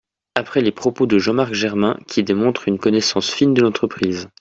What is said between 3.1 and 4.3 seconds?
fine de l’entreprise.